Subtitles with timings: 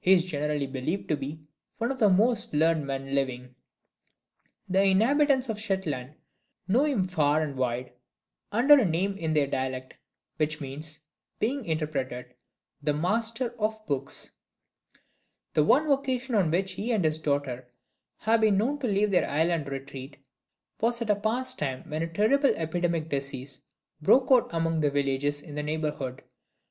[0.00, 3.54] He is generally believed to be one of the most learned men living.
[4.68, 6.12] The inhabitants of Shetland
[6.68, 7.92] know him far and wide,
[8.52, 9.94] under a name in their dialect
[10.36, 10.98] which means,
[11.38, 12.34] being interpreted,
[12.82, 14.28] "The Master of Books."
[15.54, 17.72] The one occasion on which he and his daughter
[18.18, 20.18] have been known to leave their island retreat
[20.82, 23.62] was at a past time when a terrible epidemic disease
[24.02, 26.22] broke out among the villages in the neighborhood.